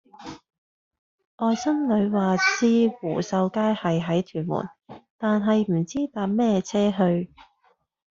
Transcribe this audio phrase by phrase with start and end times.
[1.37, 4.67] 外甥女話知湖秀街係喺屯門
[5.19, 7.31] 但係唔知搭咩野車去